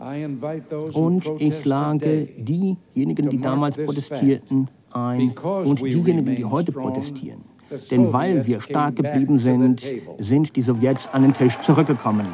Und 0.94 1.24
ich 1.38 1.64
lage 1.64 2.28
diejenigen, 2.38 3.28
die 3.28 3.40
damals 3.40 3.76
protestierten, 3.76 4.68
ein 4.92 5.32
und 5.64 5.80
diejenigen, 5.80 6.34
die 6.34 6.44
heute 6.44 6.72
protestieren. 6.72 7.42
Denn 7.90 8.12
weil 8.12 8.46
wir 8.46 8.60
stark 8.60 8.96
geblieben 8.96 9.38
sind, 9.38 9.82
sind 10.18 10.54
die 10.56 10.62
Sowjets 10.62 11.08
an 11.12 11.22
den 11.22 11.34
Tisch 11.34 11.58
zurückgekommen. 11.60 12.26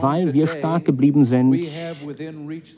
Weil 0.00 0.32
wir 0.32 0.46
stark 0.46 0.84
geblieben 0.84 1.24
sind, 1.24 1.64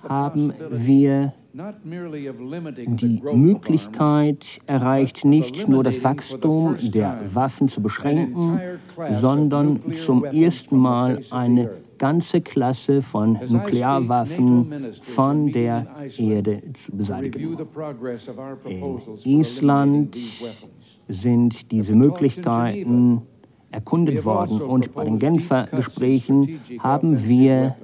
haben 0.09 0.53
wir 0.71 1.33
die 1.55 3.23
Möglichkeit 3.33 4.59
erreicht, 4.67 5.25
nicht 5.25 5.69
nur 5.69 5.85
das 5.85 6.03
Wachstum 6.03 6.77
der 6.93 7.21
Waffen 7.33 7.69
zu 7.69 7.81
beschränken, 7.81 8.59
sondern 9.13 9.81
zum 9.93 10.25
ersten 10.25 10.77
Mal 10.77 11.21
eine 11.31 11.71
ganze 11.99 12.41
Klasse 12.41 13.03
von 13.03 13.39
Nuklearwaffen 13.49 14.93
von 15.03 15.53
der 15.53 15.87
Erde 16.19 16.63
zu 16.73 16.93
beseitigen. 16.93 17.57
In 19.25 19.41
Island 19.41 20.17
sind 21.07 21.71
diese 21.71 21.95
Möglichkeiten 21.95 23.23
erkundet 23.75 24.25
worden. 24.25 24.61
und 24.61 24.95
bei 24.95 25.05
den 25.05 25.19
Genfer 25.19 25.67
Gesprächen 25.67 26.61
haben 26.79 27.27
wir 27.29 27.77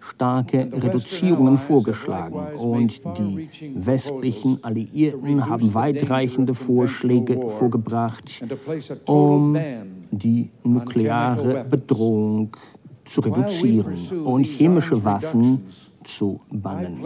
starke 0.00 0.68
Reduzierungen 0.72 1.56
vorgeschlagen. 1.56 2.40
und 2.58 3.00
die 3.18 3.48
westlichen 3.74 4.62
Alliierten 4.62 5.46
haben 5.46 5.74
weitreichende 5.74 6.54
Vorschläge 6.54 7.48
vorgebracht, 7.48 8.42
um 9.06 9.56
die 10.10 10.50
nukleare 10.64 11.64
Bedrohung 11.68 12.56
zu 13.04 13.20
reduzieren. 13.20 13.94
und 14.24 14.44
chemische 14.44 15.04
Waffen 15.04 15.62
zu 16.06 16.40
bannen. 16.50 17.04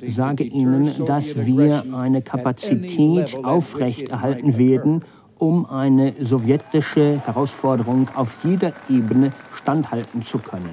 Ich 0.00 0.14
sage 0.14 0.44
Ihnen, 0.44 1.06
dass 1.06 1.46
wir 1.46 1.84
eine 1.92 2.22
Kapazität 2.22 3.36
aufrechterhalten 3.42 4.58
werden, 4.58 5.04
um 5.38 5.66
eine 5.66 6.14
sowjetische 6.20 7.20
Herausforderung 7.24 8.08
auf 8.14 8.36
jeder 8.44 8.72
Ebene 8.88 9.30
standhalten 9.54 10.22
zu 10.22 10.38
können. 10.38 10.70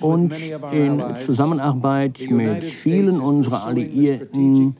Und 0.00 0.34
in 0.72 1.02
Zusammenarbeit 1.24 2.20
mit 2.30 2.64
vielen 2.64 3.20
unserer 3.20 3.66
Alliierten 3.66 4.76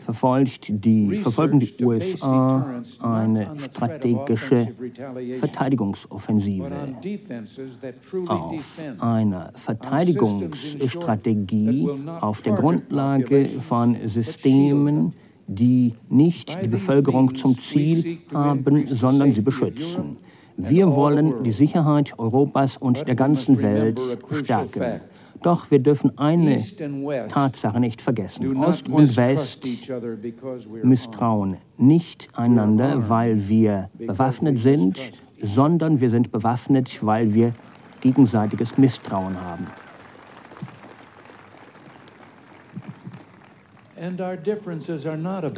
verfolgt 0.00 0.66
die, 0.68 1.16
verfolgen 1.16 1.58
die 1.58 1.74
USA 1.82 2.82
eine 3.00 3.56
strategische 3.70 4.68
Verteidigungsoffensive. 5.40 6.70
Auf 8.26 8.78
einer 9.00 9.52
Verteidigungsstrategie 9.54 11.88
auf 12.20 12.42
der 12.42 12.52
Grundlage 12.54 13.46
von 13.46 13.96
Systemen, 14.06 15.14
die 15.46 15.94
nicht 16.08 16.62
die 16.62 16.68
Bevölkerung 16.68 17.34
zum 17.34 17.58
Ziel 17.58 18.18
haben, 18.32 18.86
sondern 18.86 19.32
sie 19.32 19.40
beschützen. 19.40 20.18
Wir 20.60 20.94
wollen 20.94 21.44
die 21.44 21.52
Sicherheit 21.52 22.18
Europas 22.18 22.76
und 22.76 23.06
der 23.06 23.14
ganzen 23.14 23.62
Welt 23.62 24.00
stärken. 24.42 25.00
Doch 25.40 25.70
wir 25.70 25.78
dürfen 25.78 26.18
eine 26.18 26.60
Tatsache 27.28 27.78
nicht 27.78 28.02
vergessen. 28.02 28.56
Ost 28.56 28.88
und 28.88 29.16
West 29.16 29.64
misstrauen 30.82 31.58
nicht 31.76 32.28
einander, 32.36 33.08
weil 33.08 33.48
wir 33.48 33.88
bewaffnet 33.96 34.58
sind, 34.58 34.98
sondern 35.40 36.00
wir 36.00 36.10
sind 36.10 36.32
bewaffnet, 36.32 36.98
weil 37.06 37.34
wir 37.34 37.54
gegenseitiges 38.00 38.76
Misstrauen 38.78 39.40
haben. 39.40 39.66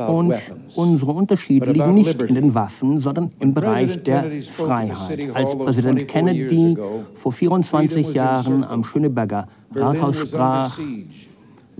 Und 0.08 0.34
unsere 0.76 1.12
Unterschiede 1.12 1.72
liegen 1.72 1.94
nicht 1.94 2.22
in 2.22 2.34
den 2.34 2.54
Waffen, 2.54 3.00
sondern 3.00 3.30
im 3.38 3.54
Bereich 3.54 4.02
der 4.02 4.30
Freiheit. 4.42 5.34
Als 5.34 5.56
Präsident 5.56 6.08
Kennedy 6.08 6.76
vor 7.14 7.32
24 7.32 8.14
Jahren 8.14 8.64
am 8.64 8.84
Schöneberger 8.84 9.46
Rathaus 9.74 10.28
sprach, 10.28 10.78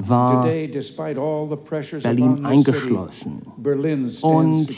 war 0.08 0.44
Berlin 2.02 2.46
eingeschlossen. 2.46 3.42
Und 4.22 4.68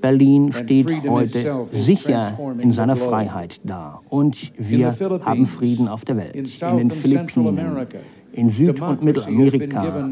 Berlin 0.00 0.52
steht 0.52 1.08
heute 1.08 1.66
sicher 1.72 2.38
in 2.58 2.72
seiner 2.72 2.96
Freiheit 2.96 3.60
da. 3.64 4.00
Und 4.08 4.52
wir 4.58 4.94
haben 5.24 5.46
Frieden 5.46 5.88
auf 5.88 6.04
der 6.04 6.16
Welt. 6.16 6.34
In 6.34 6.78
den 6.78 6.90
Philippinen, 6.90 7.86
in 8.32 8.48
Süd- 8.48 8.80
und 8.80 9.02
Mittelamerika 9.02 10.10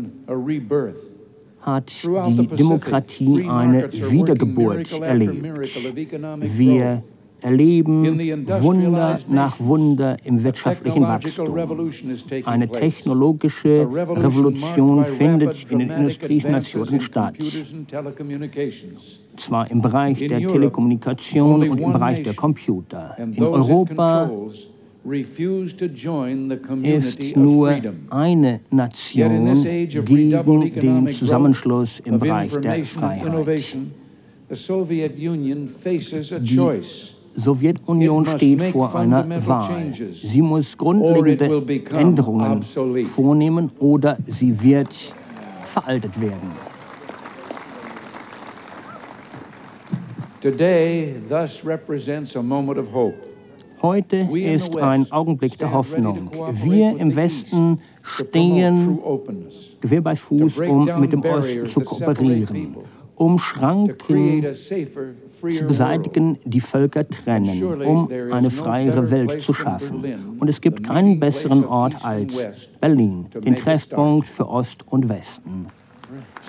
hat 1.60 1.92
die 2.28 2.46
Demokratie 2.46 3.48
eine 3.48 3.92
Wiedergeburt 3.92 5.00
erlebt. 5.00 5.42
Wir 6.56 7.02
erleben 7.40 8.46
Wunder 8.60 9.18
nach 9.28 9.60
Wunder 9.60 10.16
im 10.24 10.42
wirtschaftlichen 10.42 11.02
Wachstum. 11.02 11.56
Eine 12.44 12.68
technologische 12.68 13.88
Revolution 13.90 15.04
findet 15.04 15.70
in 15.70 15.80
den 15.80 15.90
Industrienationen 15.90 17.00
statt. 17.00 17.34
Zwar 19.36 19.70
im 19.70 19.82
Bereich 19.82 20.18
der 20.18 20.38
Telekommunikation 20.38 21.68
und 21.68 21.78
im 21.78 21.92
Bereich 21.92 22.22
der 22.22 22.34
Computer. 22.34 23.16
In 23.18 23.42
Europa 23.42 24.30
ist 26.82 27.36
nur 27.36 27.74
eine 28.10 28.60
Nation 28.70 29.54
gegen 30.04 30.80
den 30.80 31.08
Zusammenschluss 31.08 32.00
im 32.00 32.18
Bereich 32.18 32.50
der 32.52 32.84
Freiheit. 32.84 33.32
Die 36.48 37.40
Sowjetunion 37.40 38.26
steht 38.26 38.62
vor 38.62 38.94
einer 38.94 39.46
Wahl. 39.46 39.92
Sie 39.92 40.42
muss 40.42 40.76
grundlegende 40.76 41.62
Änderungen 41.90 42.62
vornehmen 42.62 43.70
oder 43.78 44.16
sie 44.26 44.60
wird 44.62 44.96
veraltet 45.64 46.20
werden. 46.20 46.50
Today 50.40 51.14
thus 51.28 51.64
represents 51.64 52.36
a 52.36 52.42
moment 52.42 52.78
of 52.78 52.92
hope. 52.92 53.35
Heute 53.86 54.16
ist 54.32 54.76
ein 54.76 55.12
Augenblick 55.12 55.60
der 55.60 55.72
Hoffnung. 55.72 56.28
Wir 56.50 56.98
im 56.98 57.14
Westen 57.14 57.78
stehen 58.02 58.98
Gewehr 59.80 60.00
bei 60.00 60.16
Fuß, 60.16 60.58
um 60.58 60.90
mit 60.98 61.12
dem 61.12 61.22
Osten 61.22 61.66
zu 61.66 61.82
kooperieren, 61.82 62.78
um 63.14 63.38
Schranken 63.38 64.44
zu 64.52 65.64
beseitigen, 65.68 66.36
die 66.44 66.58
Völker 66.58 67.08
trennen, 67.08 67.62
um 67.62 68.08
eine 68.32 68.50
freiere 68.50 69.08
Welt 69.12 69.40
zu 69.40 69.54
schaffen. 69.54 70.36
Und 70.40 70.48
es 70.48 70.60
gibt 70.60 70.82
keinen 70.82 71.20
besseren 71.20 71.64
Ort 71.64 72.04
als 72.04 72.68
Berlin, 72.80 73.26
den 73.44 73.54
Treffpunkt 73.54 74.26
für 74.26 74.48
Ost 74.48 74.84
und 74.90 75.08
Westen. 75.08 75.66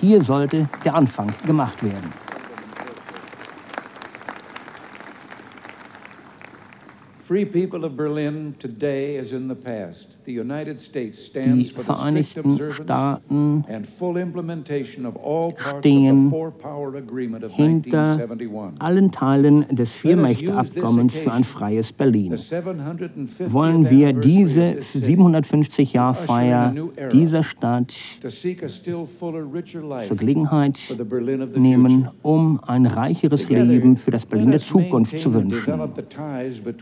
Hier 0.00 0.24
sollte 0.24 0.68
der 0.84 0.96
Anfang 0.96 1.32
gemacht 1.46 1.84
werden. 1.84 2.12
Die 7.30 7.46
Vereinigten 11.74 12.70
Staaten 12.70 13.64
stehen 15.80 16.32
hinter 17.50 18.28
allen 18.78 19.12
Teilen 19.12 19.66
des 19.76 19.96
Viermächte-Abkommens 19.96 21.16
für 21.16 21.32
ein 21.32 21.44
freies 21.44 21.92
Berlin. 21.92 22.32
Wollen 22.32 23.90
wir 23.90 24.14
diese 24.14 24.78
750-Jahr-Feier 24.80 26.74
dieser 27.12 27.42
Stadt 27.42 27.94
zur 28.22 30.16
Gelegenheit 30.16 30.78
nehmen, 31.56 32.08
um 32.22 32.60
ein 32.66 32.86
reicheres 32.86 33.50
Leben 33.50 33.98
für 33.98 34.12
das 34.12 34.24
Berlin 34.24 34.52
der 34.52 34.60
Zukunft 34.60 35.18
zu 35.18 35.34
wünschen. 35.34 35.74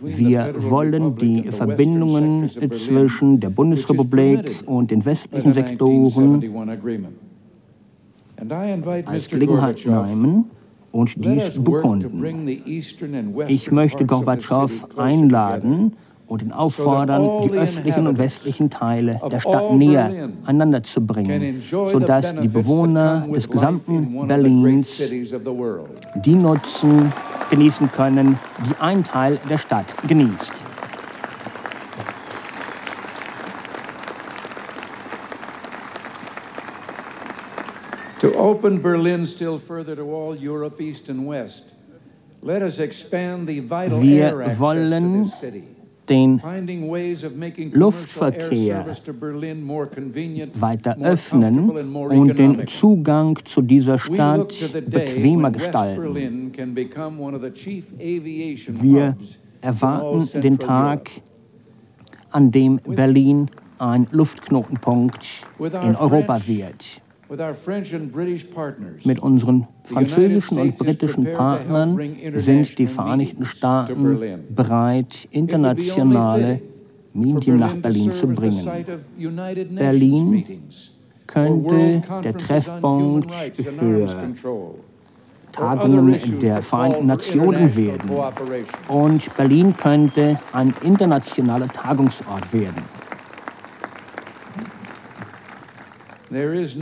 Wir 0.04 0.35
wir 0.36 0.70
wollen 0.70 1.16
die 1.16 1.50
Verbindungen 1.50 2.48
zwischen 2.70 3.40
der 3.40 3.50
Bundesrepublik 3.50 4.62
und 4.66 4.90
den 4.90 5.04
westlichen 5.04 5.52
Sektoren 5.52 6.42
als 9.06 9.28
Gelegenheit 9.28 9.86
nehmen 9.86 10.50
und 10.92 11.24
dies 11.24 11.62
bekunden. 11.62 12.24
Ich 13.48 13.70
möchte 13.70 14.04
Gorbatschow 14.04 14.70
einladen 14.96 15.92
und 16.26 16.42
ihn 16.42 16.52
auffordern, 16.52 17.42
die 17.44 17.56
östlichen 17.56 18.06
und 18.06 18.18
westlichen 18.18 18.68
Teile 18.70 19.20
der 19.30 19.40
Stadt 19.40 19.72
näher 19.74 20.28
einander 20.44 20.82
zu 20.82 21.00
bringen, 21.00 21.60
sodass 21.60 22.34
die 22.34 22.48
Bewohner 22.48 23.26
des 23.32 23.48
gesamten 23.48 24.26
Berlins 24.26 25.10
die 26.24 26.34
Nutzen 26.34 27.12
genießen 27.50 27.90
können, 27.92 28.38
die 28.66 28.74
ein 28.80 29.04
Teil 29.04 29.38
der 29.48 29.58
Stadt 29.58 29.86
genießt. 30.06 30.52
To 38.20 38.32
open 38.34 38.80
Berlin 38.80 39.26
still 39.26 39.58
further 39.58 39.94
to 39.94 40.02
all 40.02 40.34
Europe, 40.34 40.80
East 40.80 41.10
and 41.10 41.28
West, 41.28 41.64
let 42.42 42.62
us 42.62 42.78
expand 42.78 43.46
the 43.46 43.60
vital 43.60 44.02
air 44.02 44.42
access 44.42 44.58
to 44.58 45.24
this 45.24 45.38
city 45.38 45.75
den 46.08 46.40
Luftverkehr 47.72 48.86
weiter 50.54 50.96
öffnen 51.00 51.70
und 51.70 52.38
den 52.38 52.66
Zugang 52.66 53.38
zu 53.44 53.62
dieser 53.62 53.98
Stadt 53.98 54.54
bequemer 54.88 55.50
gestalten. 55.50 56.52
Wir 58.82 59.16
erwarten 59.60 60.40
den 60.40 60.58
Tag, 60.58 61.10
an 62.30 62.50
dem 62.50 62.76
Berlin 62.76 63.48
ein 63.78 64.06
Luftknotenpunkt 64.10 65.26
in 65.58 65.96
Europa 65.96 66.46
wird. 66.46 67.02
Mit 69.04 69.18
unseren 69.18 69.66
französischen 69.84 70.58
und 70.58 70.78
britischen 70.78 71.24
Partnern 71.32 71.98
sind 72.34 72.78
die 72.78 72.86
Vereinigten 72.86 73.44
Staaten 73.44 74.44
bereit, 74.54 75.26
internationale 75.32 76.60
Medien 77.12 77.58
nach 77.58 77.74
Berlin 77.74 78.12
zu 78.12 78.28
bringen. 78.28 78.66
Berlin 79.74 80.44
könnte 81.26 82.02
der 82.22 82.38
Treffpunkt 82.38 83.32
für 83.32 84.06
Tagungen 85.50 86.38
der 86.40 86.62
Vereinten 86.62 87.06
Nationen 87.06 87.74
werden. 87.76 88.10
Und 88.88 89.36
Berlin 89.36 89.74
könnte 89.76 90.38
ein 90.52 90.74
internationaler 90.82 91.68
Tagungsort 91.68 92.52
werden. 92.52 92.82
Es 96.30 96.76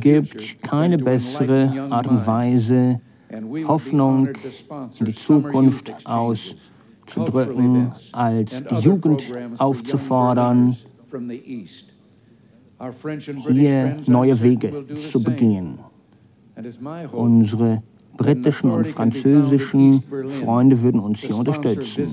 gibt 0.00 0.62
keine 0.62 0.98
bessere 0.98 1.88
Art 1.90 2.06
und 2.06 2.26
Weise, 2.26 3.00
Hoffnung 3.66 4.28
in 4.98 5.06
die 5.06 5.14
Zukunft 5.14 5.94
auszudrücken, 6.04 7.92
als 8.12 8.62
die 8.64 8.74
Jugend 8.76 9.24
aufzufordern, 9.58 10.76
hier 13.48 13.96
neue 14.06 14.42
Wege 14.42 14.84
zu 14.96 15.22
begehen. 15.22 15.78
Unsere 17.12 17.82
britischen 18.16 18.70
und 18.70 18.86
französischen 18.86 20.02
Freunde 20.42 20.82
würden 20.82 21.00
uns 21.00 21.20
hier 21.20 21.36
unterstützen. 21.36 22.06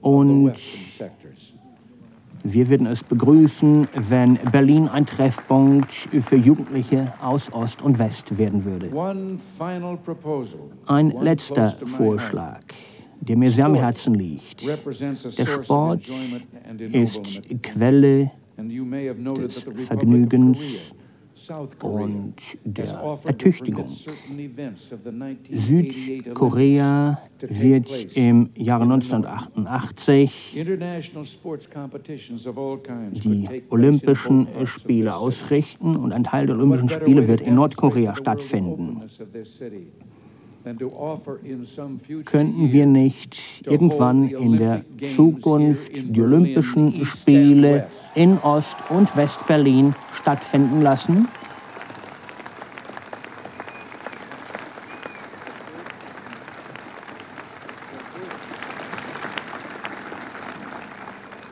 Und 0.00 0.52
wir 2.44 2.68
würden 2.68 2.86
es 2.86 3.04
begrüßen, 3.04 3.88
wenn 4.08 4.34
Berlin 4.50 4.88
ein 4.88 5.06
Treffpunkt 5.06 5.92
für 5.92 6.36
Jugendliche 6.36 7.12
aus 7.20 7.52
Ost 7.52 7.82
und 7.82 7.98
West 7.98 8.36
werden 8.36 8.64
würde. 8.64 8.90
Ein 10.86 11.10
letzter 11.20 11.76
Vorschlag, 11.86 12.60
der 13.20 13.36
mir 13.36 13.50
sehr 13.50 13.66
am 13.66 13.74
Herzen 13.74 14.14
liegt. 14.14 14.66
Der 14.66 15.46
Sport 15.46 16.02
ist 16.92 17.42
Quelle 17.62 18.30
des 18.58 19.66
Vergnügens 19.86 20.92
und 21.82 22.34
der 22.64 22.86
Ertüchtigung. 23.24 23.86
Südkorea 25.50 27.18
wird 27.40 28.16
im 28.16 28.50
Jahre 28.54 28.84
1988 28.84 30.54
die 33.12 33.62
Olympischen 33.70 34.48
Spiele 34.64 35.16
ausrichten 35.16 35.96
und 35.96 36.12
ein 36.12 36.24
Teil 36.24 36.46
der 36.46 36.56
Olympischen 36.56 36.88
Spiele 36.88 37.26
wird 37.28 37.40
in 37.40 37.54
Nordkorea 37.54 38.14
stattfinden. 38.14 39.02
Könnten 42.24 42.72
wir 42.72 42.86
nicht 42.86 43.62
irgendwann 43.66 44.28
in 44.28 44.58
der 44.58 44.84
Zukunft 45.14 45.92
die 45.94 46.20
Olympischen 46.20 47.04
Spiele 47.04 47.88
in 48.14 48.38
Ost- 48.38 48.76
und 48.90 49.16
West-Berlin 49.16 49.94
stattfinden 50.14 50.82
lassen? 50.82 51.28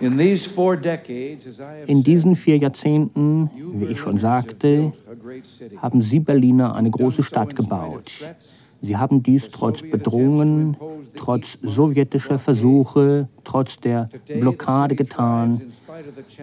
In 0.01 0.17
diesen 2.03 2.35
vier 2.35 2.57
Jahrzehnten, 2.57 3.51
wie 3.75 3.85
ich 3.87 3.99
schon 3.99 4.17
sagte, 4.17 4.95
haben 5.77 6.01
Sie 6.01 6.21
Berliner 6.21 6.75
eine 6.75 6.91
große 6.91 7.23
Stadt 7.23 7.55
gebaut. 7.55 8.11
Sie 8.83 8.97
haben 8.97 9.23
dies 9.23 9.51
trotz 9.51 9.83
Bedrohungen, 9.83 10.77
trotz 11.15 11.59
sowjetischer 11.63 12.39
Versuche, 12.39 13.29
trotz 13.45 13.79
der 13.79 14.09
Blockade 14.41 14.97
getan. 14.97 15.61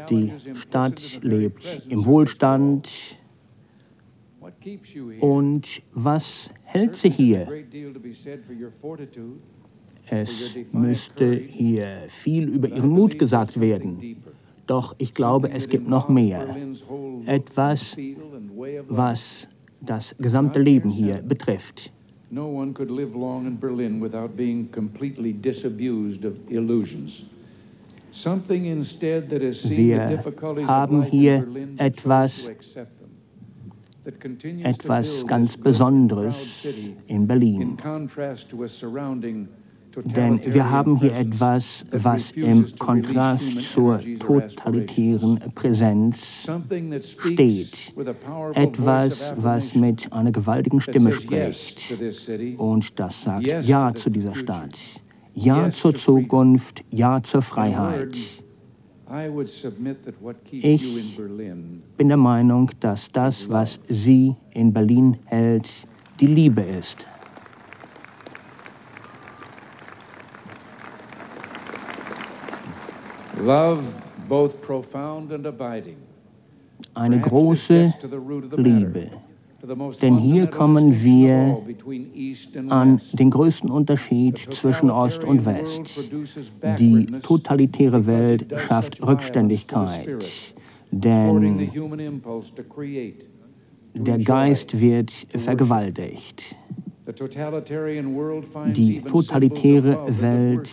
Die 0.09 0.31
Stadt 0.55 1.19
lebt 1.23 1.87
im 1.89 2.05
Wohlstand. 2.05 2.89
Und 5.19 5.81
was 5.93 6.53
hält 6.63 6.95
sie 6.95 7.09
hier? 7.09 7.47
Es 10.09 10.55
müsste 10.73 11.35
hier 11.35 12.03
viel 12.07 12.47
über 12.47 12.69
ihren 12.69 12.89
Mut 12.89 13.19
gesagt 13.19 13.59
werden. 13.59 14.23
Doch 14.65 14.95
ich 14.97 15.13
glaube, 15.13 15.49
es 15.49 15.69
gibt 15.69 15.87
noch 15.87 16.07
mehr. 16.07 16.55
Etwas, 17.25 17.97
was 18.87 19.49
das 19.81 20.15
gesamte 20.17 20.59
Leben 20.59 20.89
hier 20.89 21.21
betrifft. 21.21 21.91
No 22.29 22.47
one 22.47 22.73
could 22.73 22.91
live 22.91 23.15
long 23.15 23.47
in 23.47 23.57
Berlin 23.57 23.99
without 24.01 24.35
being 24.35 24.67
completely 24.69 25.31
disabused 25.31 26.25
of 26.25 26.37
illusions. 26.51 27.23
Something 28.11 28.65
instead 28.65 29.29
that 29.29 29.41
has 29.41 29.61
seen 29.61 29.89
Wir 29.89 29.99
the 29.99 30.15
difficulties 30.15 30.67
haben 30.67 31.03
hier 31.03 31.47
etwas, 31.77 32.49
etwas 34.63 35.23
ganz 35.25 35.55
Besonderes 35.55 36.65
in 37.07 37.27
Berlin. 37.27 37.61
In 37.61 37.77
contrast 37.77 38.49
to 38.49 38.63
a 38.63 38.69
surrounding 38.69 39.47
denn 40.03 40.41
wir 40.45 40.69
haben 40.69 40.99
hier 40.99 41.15
etwas, 41.15 41.85
was 41.91 42.31
im 42.31 42.65
Kontrast 42.77 43.61
zur 43.73 43.99
totalitären 44.19 45.39
Präsenz 45.55 46.47
steht. 47.21 47.93
Etwas, 48.53 49.33
was 49.37 49.75
mit 49.75 50.11
einer 50.13 50.31
gewaltigen 50.31 50.81
Stimme 50.81 51.11
spricht. 51.11 51.81
Und 52.57 52.99
das 52.99 53.23
sagt 53.23 53.45
Ja 53.65 53.93
zu 53.93 54.09
dieser 54.09 54.35
Stadt. 54.35 54.77
Ja 55.33 55.69
zur 55.71 55.93
Zukunft, 55.93 56.83
Ja 56.89 57.21
zur 57.21 57.41
Freiheit. 57.41 58.17
Ich 60.51 61.17
bin 61.97 62.07
der 62.07 62.17
Meinung, 62.17 62.71
dass 62.79 63.11
das, 63.11 63.47
was 63.47 63.79
sie 63.87 64.35
in 64.51 64.73
Berlin 64.73 65.17
hält, 65.25 65.69
die 66.19 66.27
Liebe 66.27 66.61
ist. 66.61 67.07
Eine 76.93 77.21
große 77.21 77.93
Liebe. 78.57 79.11
Denn 80.01 80.17
hier 80.17 80.47
kommen 80.47 81.03
wir 81.03 81.61
an 82.69 83.01
den 83.13 83.31
größten 83.31 83.71
Unterschied 83.71 84.37
zwischen 84.37 84.89
Ost 84.89 85.23
und 85.23 85.45
West. 85.45 85.99
Die 86.79 87.05
totalitäre 87.23 88.05
Welt 88.05 88.53
schafft 88.67 89.01
Rückständigkeit, 89.05 90.25
denn 90.91 91.69
der 93.93 94.17
Geist 94.19 94.79
wird 94.79 95.11
vergewaltigt. 95.11 96.55
Die 98.75 99.01
totalitäre 99.01 100.21
Welt 100.21 100.69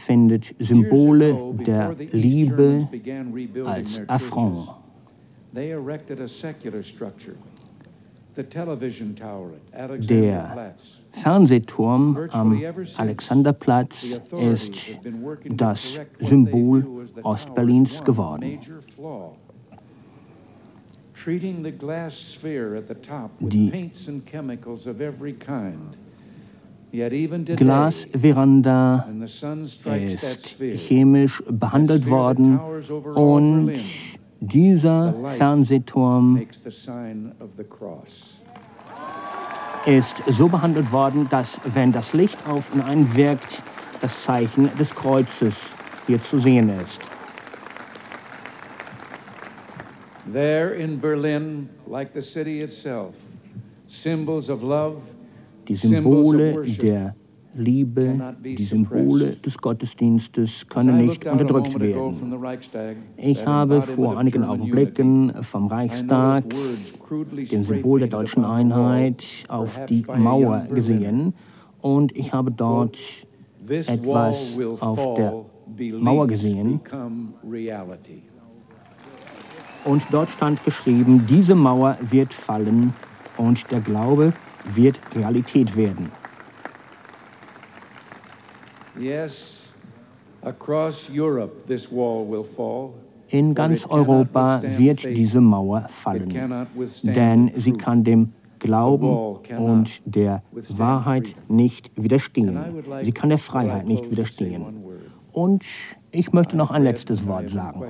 findet 0.00 0.54
Symbole 0.58 1.54
der 1.66 1.94
Liebe 2.12 2.88
als 3.64 4.00
Affront. 4.08 4.68
Der 10.08 10.74
Fernsehturm 11.12 12.18
am 12.30 12.62
Alexanderplatz 12.96 14.20
ist 14.38 15.00
das 15.48 16.00
Symbol 16.20 17.06
Ostberlins 17.22 18.02
geworden. 18.04 18.58
Die 23.40 23.90
Glasveranda 26.92 29.06
ist 30.06 30.56
chemisch 30.58 31.42
behandelt 31.48 32.08
worden 32.08 32.58
und 33.14 33.72
dieser 34.40 35.14
Fernsehturm 35.36 36.40
ist 39.86 40.22
so 40.26 40.48
behandelt 40.48 40.92
worden, 40.92 41.28
dass, 41.30 41.60
wenn 41.64 41.92
das 41.92 42.12
Licht 42.12 42.38
auf 42.48 42.74
ihn 42.74 42.80
einwirkt, 42.80 43.62
das 44.00 44.24
Zeichen 44.24 44.70
des 44.78 44.94
Kreuzes 44.94 45.74
hier 46.06 46.20
zu 46.20 46.38
sehen 46.38 46.70
ist. 46.80 47.00
There 50.32 50.74
in 50.74 51.00
Berlin, 51.00 51.68
like 51.88 52.10
the 52.14 52.20
city 52.20 52.60
itself, 52.60 53.16
symbols 53.86 54.48
of 54.48 54.62
love, 54.62 55.02
die 55.70 55.76
Symbole 55.76 56.62
der 56.82 57.14
Liebe, 57.54 58.34
die 58.42 58.62
Symbole 58.62 59.36
des 59.36 59.56
Gottesdienstes 59.56 60.66
können 60.68 60.98
nicht 60.98 61.24
unterdrückt 61.26 61.78
werden. 61.78 62.14
Ich 63.16 63.46
habe 63.46 63.80
vor 63.80 64.18
einigen 64.18 64.42
Augenblicken 64.42 65.32
vom 65.42 65.68
Reichstag, 65.68 66.44
dem 67.52 67.64
Symbol 67.64 68.00
der 68.00 68.08
deutschen 68.08 68.44
Einheit, 68.44 69.24
auf 69.48 69.80
die 69.86 70.04
Mauer 70.16 70.66
gesehen 70.68 71.34
und 71.80 72.16
ich 72.16 72.32
habe 72.32 72.50
dort 72.50 72.98
etwas 73.68 74.58
auf 74.80 75.14
der 75.14 75.44
Mauer 75.92 76.26
gesehen. 76.26 76.80
Und 79.84 80.02
dort 80.10 80.30
stand 80.30 80.64
geschrieben, 80.64 81.24
diese 81.28 81.54
Mauer 81.54 81.96
wird 82.10 82.34
fallen 82.34 82.92
und 83.38 83.70
der 83.70 83.80
Glaube 83.80 84.24
wird 84.24 84.49
Realität 85.14 85.76
werden. 85.76 86.10
In 93.28 93.54
ganz 93.54 93.86
Europa 93.86 94.62
wird 94.62 95.04
diese 95.04 95.40
Mauer 95.40 95.86
fallen, 95.88 96.66
denn 97.02 97.50
sie 97.54 97.72
kann 97.72 98.04
dem 98.04 98.32
Glauben 98.58 99.38
und 99.58 100.02
der 100.04 100.42
Wahrheit 100.76 101.34
nicht 101.48 101.90
widerstehen. 101.96 102.58
Sie 103.02 103.12
kann 103.12 103.30
der 103.30 103.38
Freiheit 103.38 103.86
nicht 103.86 104.10
widerstehen. 104.10 104.64
Und 105.32 105.64
ich 106.12 106.32
möchte 106.32 106.56
noch 106.56 106.70
ein 106.70 106.82
letztes 106.82 107.26
Wort 107.26 107.50
sagen. 107.50 107.82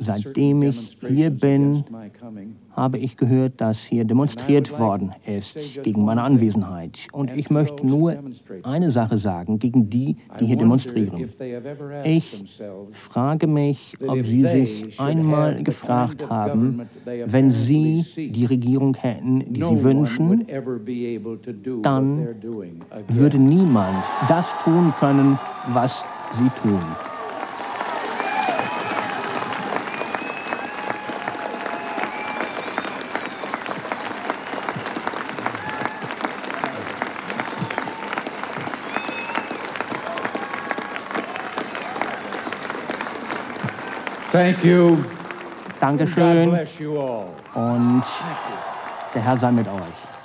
Seitdem 0.00 0.62
ich 0.62 0.98
hier 1.06 1.30
bin, 1.30 1.82
habe 2.72 2.98
ich 2.98 3.16
gehört, 3.16 3.60
dass 3.60 3.82
hier 3.84 4.04
demonstriert 4.04 4.78
worden 4.78 5.12
ist 5.26 5.82
gegen 5.82 6.04
meine 6.04 6.22
Anwesenheit. 6.22 7.08
Und 7.12 7.36
ich 7.36 7.50
möchte 7.50 7.86
nur 7.86 8.16
eine 8.62 8.90
Sache 8.90 9.18
sagen 9.18 9.58
gegen 9.58 9.90
die, 9.90 10.16
die 10.38 10.46
hier 10.46 10.56
demonstrieren. 10.56 11.28
Ich 12.04 12.44
frage 12.92 13.46
mich, 13.46 13.96
ob 14.06 14.24
sie 14.24 14.44
sich 14.44 15.00
einmal 15.00 15.62
gefragt 15.62 16.28
haben, 16.28 16.82
wenn 17.04 17.50
sie 17.50 18.04
die 18.16 18.44
Regierung 18.44 18.94
hätten, 18.94 19.52
die 19.52 19.62
sie 19.62 19.82
wünschen, 19.82 20.46
dann 21.82 22.28
würde 23.08 23.38
niemand 23.38 24.04
das 24.28 24.46
tun 24.62 24.94
können, 25.00 25.38
was 25.72 26.04
sie 26.34 26.50
tun. 26.62 26.82
Thank 44.30 44.64
you. 44.64 44.98
Dankeschön. 45.80 46.50
Und 47.54 48.04
der 49.14 49.22
Herr 49.22 49.36
sei 49.36 49.50
mit 49.50 49.66
euch. 49.66 50.17